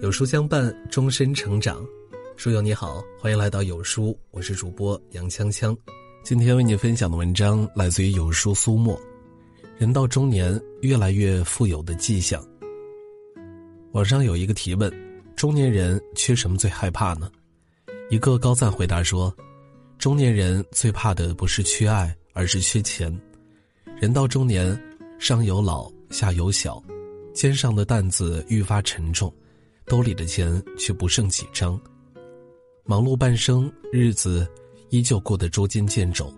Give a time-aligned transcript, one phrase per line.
[0.00, 1.82] 有书相伴，终身成长。
[2.36, 5.74] 书友你好，欢迎来到有书，我是主播杨锵锵。
[6.22, 9.00] 今天为你分享的文章来自于有书苏沫。
[9.78, 12.44] 人到中年，越来越富有的迹象。
[13.92, 14.92] 网上有一个提问：
[15.36, 17.30] 中年人缺什么最害怕呢？
[18.10, 19.34] 一个高赞回答说：
[19.96, 23.16] 中年人最怕的不是缺爱，而是缺钱。
[23.96, 24.78] 人到中年，
[25.18, 26.82] 上有老，下有小，
[27.32, 29.32] 肩上的担子愈发沉重。
[29.86, 31.78] 兜里的钱却不剩几张，
[32.84, 34.48] 忙碌半生，日子
[34.88, 36.32] 依旧过得捉襟见肘。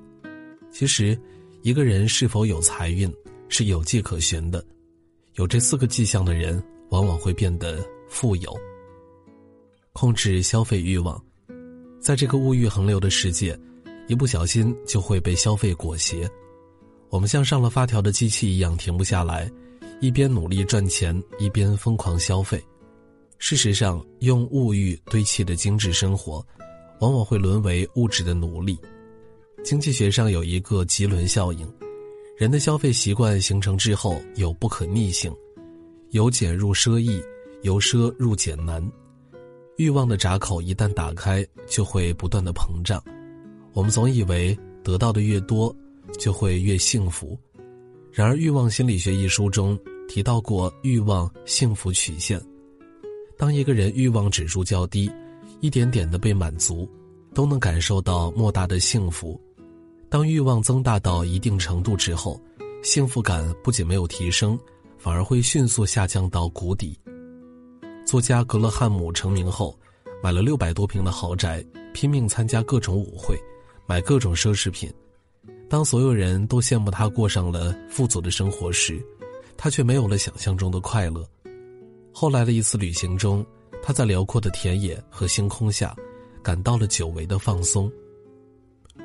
[0.72, 1.19] 其实，
[1.62, 3.12] 一个人是否有财运
[3.48, 4.64] 是有迹可循的。
[5.34, 8.55] 有这四个迹象的人，往往会变得富有。
[9.92, 11.22] 控制消费欲望，
[12.00, 13.58] 在这个物欲横流的世界，
[14.08, 16.28] 一不小心就会被消费裹挟。
[17.10, 19.50] 我们像上了发条的机器一样停不下来，
[20.00, 22.62] 一边努力赚钱，一边疯狂消费。
[23.39, 26.45] 事实上，用物欲堆砌的精致生活，
[27.01, 28.79] 往往会沦为物质的奴隶。
[29.62, 31.70] 经济学上有一个棘轮效应，
[32.37, 35.34] 人的消费习惯形成之后有不可逆性，
[36.11, 37.23] 由俭入奢易，
[37.62, 38.83] 由奢入俭难。
[39.77, 43.03] 欲望的闸口一旦打开，就会不断的膨胀。
[43.75, 45.75] 我们总以为得到的越多，
[46.19, 47.39] 就会越幸福，
[48.11, 52.41] 然而《欲望心理学》一书中提到过欲望幸福曲线。
[53.39, 55.11] 当一个人欲望指数较低，
[55.61, 56.89] 一点点的被满足，
[57.34, 59.39] 都能感受到莫大的幸福；
[60.09, 62.41] 当欲望增大到一定程度之后，
[62.83, 64.59] 幸福感不仅没有提升，
[64.97, 66.98] 反而会迅速下降到谷底。
[68.07, 69.79] 作家格勒汉姆成名后，
[70.23, 73.39] 买了六百多平的豪宅，拼命参加各种舞会，
[73.84, 74.91] 买各种奢侈品。
[75.69, 79.05] 当所有人都羡慕他过上了富足的生活时，
[79.59, 81.29] 他却没有了想象中的快乐。
[82.19, 83.45] 后来的一次旅行中，
[83.83, 85.95] 他在辽阔的田野和星空下，
[86.42, 87.92] 感到了久违的放松。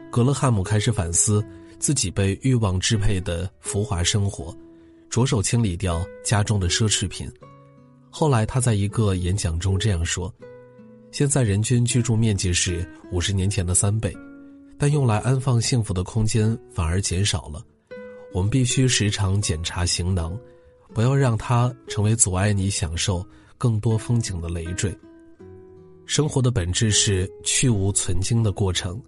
[0.10, 1.46] 格勒汉姆开始反思
[1.78, 4.56] 自己被欲望支配的浮华生活，
[5.10, 7.30] 着手清理掉家中的奢侈品。
[8.10, 10.34] 后来他在一个演讲中这样说
[11.12, 14.16] ：“现在人均居住面积是五十年前的三倍，
[14.78, 17.62] 但用来安放幸福的空间反而减少了。
[18.32, 20.34] 我们必须时常检查行囊。”
[20.94, 23.26] 不要让它成为阻碍你享受
[23.58, 24.96] 更多风景的累赘。
[26.06, 29.02] 生活的本质是去无存精的过程，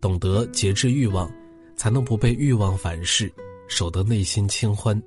[0.00, 1.32] 懂得节制欲望，
[1.76, 3.32] 才能不被欲望反噬，
[3.68, 5.00] 守得内心清欢。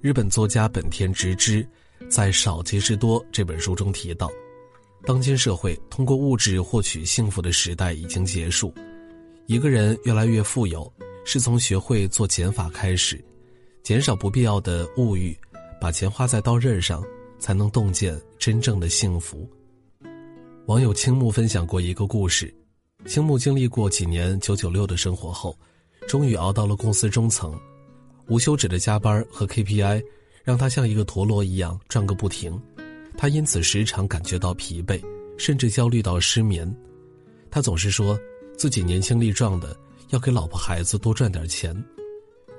[0.00, 1.66] 日本作家本田直之
[2.08, 4.30] 在《少即是多》这本书中提到，
[5.04, 8.72] 当今社会通过物质获取幸福的时代已经结束，
[9.46, 10.90] 一个人越来越富有，
[11.26, 13.22] 是从学会做减法开始。
[13.84, 15.36] 减少不必要的物欲，
[15.78, 17.04] 把钱花在刀刃上，
[17.38, 19.46] 才能洞见真正的幸福。
[20.64, 22.52] 网友青木分享过一个故事：
[23.04, 25.54] 青木经历过几年九九六的生活后，
[26.08, 27.54] 终于熬到了公司中层。
[28.28, 30.02] 无休止的加班和 KPI，
[30.42, 32.58] 让他像一个陀螺一样转个不停。
[33.18, 34.98] 他因此时常感觉到疲惫，
[35.36, 36.74] 甚至焦虑到失眠。
[37.50, 38.18] 他总是说
[38.56, 39.76] 自己年轻力壮的，
[40.08, 41.76] 要给老婆孩子多赚点钱。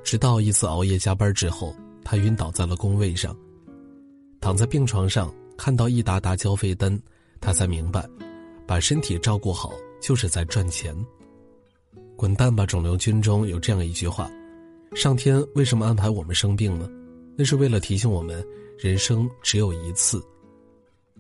[0.06, 3.36] 直到一次熬夜加班之后，他晕倒在了工位上，
[4.40, 6.98] 躺在病床上，看到一沓沓交费单，
[7.42, 8.08] 他才明白，
[8.68, 10.96] 把身体照顾好就是在赚钱。
[12.16, 14.30] 滚蛋吧，肿瘤君中有这样一句话：
[14.94, 16.88] 上天为什么安排我们生病呢？
[17.36, 18.46] 那是为了提醒我们，
[18.78, 20.24] 人生只有一次。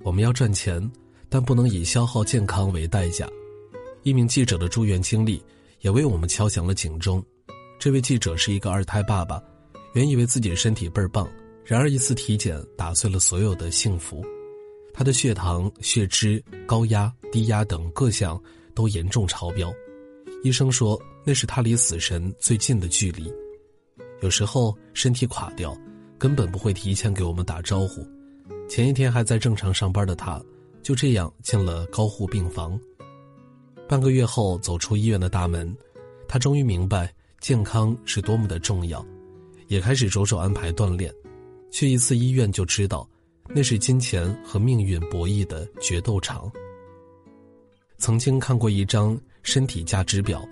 [0.04, 0.80] 我们要赚钱，
[1.28, 3.28] 但不能以消耗健康为代价。
[4.04, 5.44] 一名记者的住院经历，
[5.82, 7.22] 也为我们敲响了警钟。
[7.78, 9.42] 这位记者是一个二胎爸爸，
[9.94, 11.30] 原以为自己身体倍儿棒，
[11.64, 14.26] 然而一次体检打碎了所有的幸福。
[14.94, 18.42] 他的血糖、血脂、高压、低压等各项
[18.74, 19.72] 都严重超标，
[20.42, 23.32] 医生说那是他离死神最近的距离。
[24.22, 25.78] 有时候身体垮掉，
[26.18, 28.08] 根本不会提前给我们打招呼。
[28.70, 30.42] 前一天还在正常上班的他，
[30.82, 32.80] 就这样进了高护病房。
[33.88, 35.76] 半个月后走出医院的大门，
[36.28, 37.14] 他终于明白。
[37.46, 39.06] 健康是多么的重要，
[39.68, 41.14] 也开始着手安排锻炼。
[41.70, 43.08] 去一次医院就知道，
[43.50, 46.52] 那是金钱和命运博弈的决斗场。
[48.00, 50.44] 曾经看过一张身体价值表，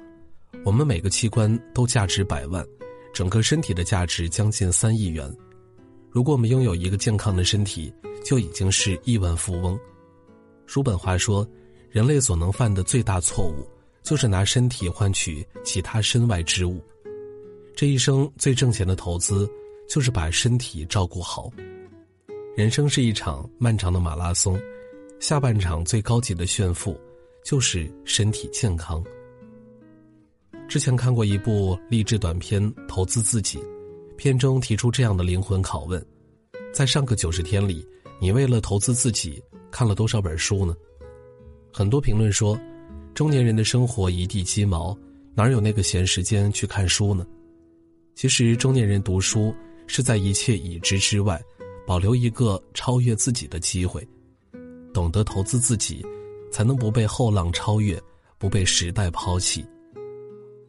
[0.63, 2.63] 我们每个器官都价值百万，
[3.11, 5.27] 整个身体的价值将近三亿元。
[6.11, 7.91] 如果我们拥有一个健康的身体，
[8.23, 9.75] 就已经是亿万富翁。
[10.67, 11.43] 叔本华说，
[11.89, 13.67] 人类所能犯的最大错误。
[14.03, 16.81] 就是拿身体换取其他身外之物，
[17.75, 19.49] 这一生最挣钱的投资，
[19.89, 21.49] 就是把身体照顾好。
[22.55, 24.59] 人生是一场漫长的马拉松，
[25.19, 26.99] 下半场最高级的炫富，
[27.43, 29.03] 就是身体健康。
[30.67, 33.57] 之前看过一部励志短片《投资自己》，
[34.17, 36.05] 片中提出这样的灵魂拷问：
[36.73, 37.87] 在上个九十天里，
[38.19, 39.41] 你为了投资自己
[39.71, 40.75] 看了多少本书呢？
[41.71, 42.57] 很多评论说，
[43.13, 44.97] 中年人的生活一地鸡毛，
[45.35, 47.25] 哪有那个闲时间去看书呢？
[48.15, 49.53] 其实，中年人读书
[49.87, 51.41] 是在一切已知之外。
[51.85, 54.07] 保留一个超越自己的机会，
[54.93, 56.01] 懂得投资自己，
[56.49, 58.01] 才能不被后浪超越，
[58.37, 59.65] 不被时代抛弃。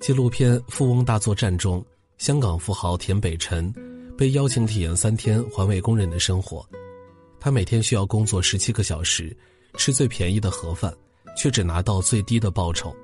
[0.00, 1.86] 纪录片《富翁大作战》中，
[2.18, 3.72] 香港富豪田北辰
[4.18, 6.68] 被邀请体验三天环卫工人的生活。
[7.38, 9.34] 他每天需要工作十七个小时，
[9.76, 10.92] 吃最便宜的盒饭，
[11.36, 12.94] 却只拿到最低的报酬。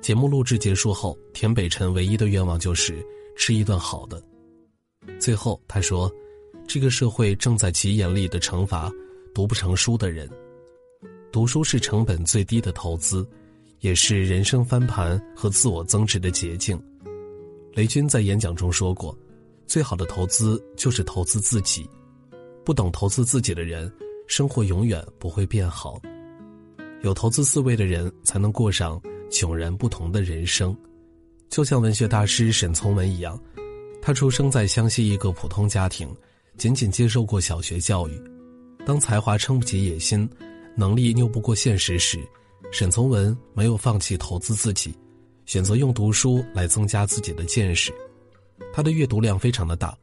[0.00, 3.04] 节目录制结束后，田北辰唯一的愿望就是
[3.36, 4.22] 吃一顿好的。
[5.18, 6.10] 最后，他说。
[6.66, 8.90] 这个社会正在极严厉的惩罚
[9.34, 10.26] 读不成书的人。
[11.30, 13.28] 读书是成本最低的投资，
[13.80, 16.82] 也是人生翻盘和自我增值的捷径。
[17.74, 19.14] 雷军在演讲中说过
[19.68, 21.86] ：“最好的投资就是投资自己。
[22.64, 23.92] 不懂投资自己的人，
[24.26, 26.00] 生活永远不会变好。
[27.04, 30.76] 有投资思维的人，才能过上迥然不同的人生。”
[31.50, 33.38] 就像文学大师沈从文一样，
[34.02, 36.12] 他出生在湘西一个普通家庭。
[36.56, 38.12] 仅仅接受过小学教育，
[38.86, 40.28] 当才华撑不起野心，
[40.76, 42.20] 能力拗不过现实时，
[42.70, 44.94] 沈从文没有放弃投资自己，
[45.46, 47.92] 选择用读书来增加自己的见识。
[48.72, 49.98] 他的阅读量非常的大，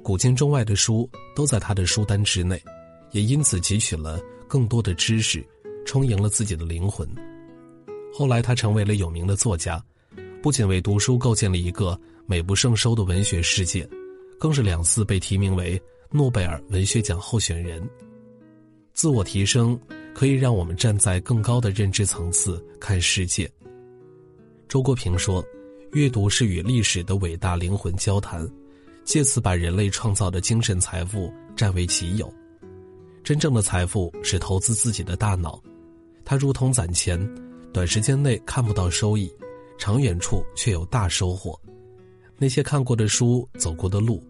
[0.00, 2.62] 古今中外的书都在他的书单之内，
[3.10, 5.44] 也因此汲取了更多的知识，
[5.86, 7.08] 充盈了自己的灵魂。
[8.12, 9.82] 后来他成为了有名的作家，
[10.42, 13.88] 不仅为读书构建了一个美不胜收的文学世界，
[14.38, 15.80] 更是两次被提名为。
[16.08, 17.82] 诺贝尔文学奖候选人。
[18.94, 19.78] 自我提升
[20.14, 23.50] 可以让我们站在更高的认知层次看世界。
[24.68, 25.44] 周国平说
[25.92, 28.48] ：“阅读是与历史的伟大灵魂交谈，
[29.04, 32.32] 借此把人类创造的精神财富占为己有。
[33.24, 35.60] 真正的财富是投资自己的大脑，
[36.26, 37.18] 它如同攒钱，
[37.72, 39.32] 短时间内看不到收益，
[39.78, 41.58] 长远处却有大收获。
[42.36, 44.22] 那些看过的书，走过的路。”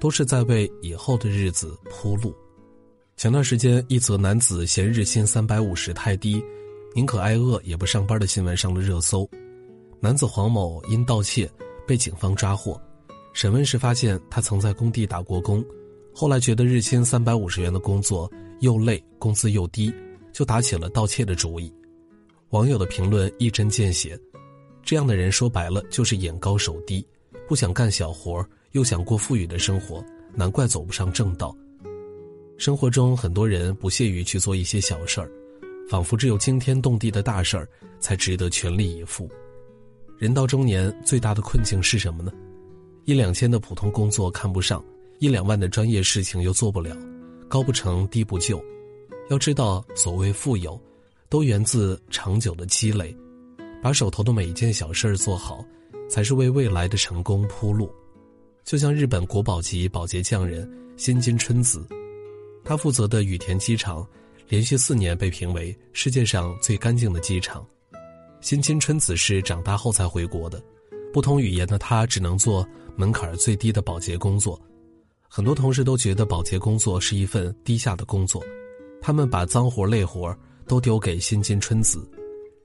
[0.00, 2.34] 都是在为以后的日子铺路。
[3.16, 6.44] 前段时间，一则男子嫌日薪三百五十太低，
[6.94, 9.26] 宁可挨饿也不上班的新闻上了热搜。
[10.00, 11.50] 男子黄某因盗窃
[11.86, 12.78] 被警方抓获，
[13.32, 15.64] 审问时发现他曾在工地打过工，
[16.12, 18.30] 后来觉得日薪三百五十元的工作
[18.60, 19.90] 又累，工资又低，
[20.34, 21.72] 就打起了盗窃的主意。
[22.50, 24.18] 网友的评论一针见血：
[24.82, 27.06] 这样的人说白了就是眼高手低，
[27.48, 30.04] 不想干小活又想过富裕的生活，
[30.34, 31.56] 难怪走不上正道。
[32.58, 35.30] 生活中很多人不屑于去做一些小事儿，
[35.88, 39.28] 仿佛只有惊天动地的大事儿才值得全力以赴。
[40.18, 42.32] 人到中年最大的困境是什么呢？
[43.04, 44.84] 一两千的普通工作看不上，
[45.18, 46.96] 一两万的专业事情又做不了，
[47.48, 48.62] 高不成低不就。
[49.30, 50.80] 要知道，所谓富有，
[51.28, 53.16] 都源自长久的积累。
[53.82, 55.64] 把手头的每一件小事儿做好，
[56.08, 57.92] 才是为未来的成功铺路。
[58.64, 61.86] 就像日本国宝级保洁匠人新津春子，
[62.64, 64.06] 他负责的羽田机场
[64.48, 67.66] 连续四年被评为世界上最干净的机场。
[68.40, 70.62] 新津春子是长大后才回国的，
[71.12, 74.58] 不通语言的他只能做门槛最低的保洁工作。
[75.28, 78.42] 很多同事都觉得保洁工作是一份低下的工作，
[79.04, 80.34] 他们把脏活累活
[80.66, 82.08] 都丢给新津春子。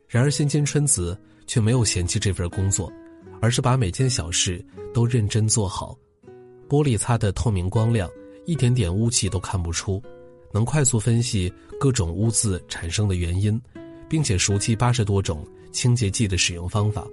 [0.07, 2.89] 然而新津春子却没有嫌弃这份工作。
[3.41, 5.97] 而是把每件小事都认真做好，
[6.67, 8.09] 玻璃擦得透明光亮，
[8.45, 10.03] 一点点污迹都看不出，
[10.51, 13.57] 能快速分析各种污渍产生的原因，
[14.09, 17.07] 并且熟悉八十多种清洁剂的使用方法。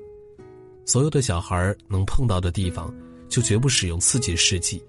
[0.85, 2.93] 所有的小孩能碰到的地方，
[3.29, 4.83] 就绝不使用刺激试剂。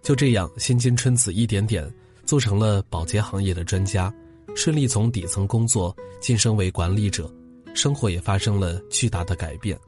[0.00, 1.92] 就这样，新津春子一点点
[2.24, 4.12] 做成了保洁行业的专家，
[4.54, 7.32] 顺利从底层工作晋升为管理者，
[7.74, 9.78] 生活也发生了巨大的改变。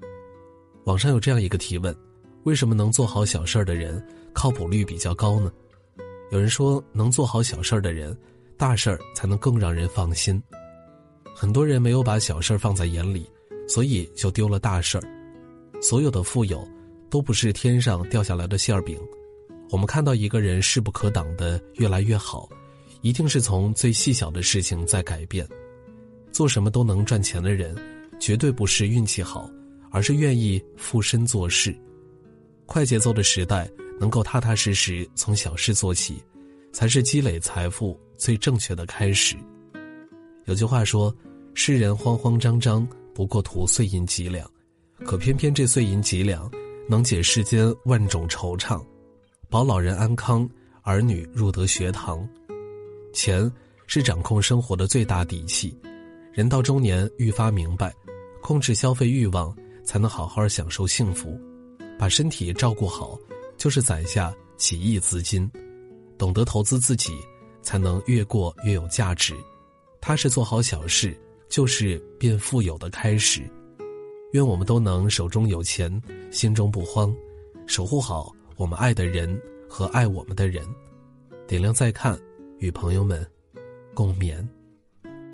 [0.84, 1.94] 网上有这样一个提问：
[2.42, 5.50] 为什么能做好小事儿的人靠谱率比较高呢？
[6.30, 8.16] 有人说，能做好小事儿的人，
[8.56, 10.42] 大事儿才能更让人放心。
[11.34, 13.28] 很多人没有把小事儿放在眼里，
[13.68, 15.04] 所以就丢了大事儿。
[15.80, 16.66] 所有的富有，
[17.10, 18.98] 都不是天上掉下来的馅儿饼。
[19.70, 22.48] 我们看到一个人势不可挡的越来越好，
[23.02, 25.46] 一定是从最细小的事情在改变。
[26.32, 27.76] 做什么都能赚钱的人，
[28.18, 29.50] 绝对不是运气好。
[29.90, 31.72] 而是愿意附身做事，
[32.66, 36.20] 快节奏的时代能够踏踏实实从小事做起，
[36.72, 39.36] 才是积累财富最正确的开始。
[40.46, 41.14] 有句话说
[41.54, 44.50] ：“世人慌慌张张，不过图碎银几两，
[45.04, 46.50] 可偏偏这碎银几两，
[46.88, 48.84] 能解世间万种惆怅，
[49.54, 50.50] 保老人安康，
[50.82, 52.28] 儿女入得学堂。
[53.12, 53.48] 钱
[53.86, 55.78] 是掌控生活的最大底气。
[56.32, 57.94] 人到中年，愈发明白，
[58.42, 61.38] 控制消费欲望，才能好好享受幸福。
[61.96, 63.16] 把身体照顾好，
[63.56, 65.48] 就是攒下几亿资金。
[66.18, 67.12] 懂得投资自己，
[67.62, 69.36] 才能越过越有价值。”
[70.02, 71.16] 踏实做好小事，
[71.48, 73.48] 就是变富有的开始。
[74.32, 77.14] 愿我们都能手中有钱，心中不慌，
[77.68, 80.64] 守护好我们爱的人和爱我们的人。
[81.46, 82.18] 点亮再看，
[82.58, 83.26] 与朋友们
[83.94, 84.46] 共勉。